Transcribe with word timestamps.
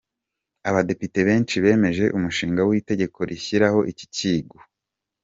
Abadepite 0.69 1.19
benshi 1.27 1.55
bemeje 1.63 2.05
umushinga 2.17 2.61
w’itegeko 2.69 3.19
rishyiraho 3.29 3.79
iki 3.91 4.05
kigo. 4.15 4.57